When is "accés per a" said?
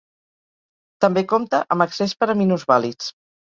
1.87-2.39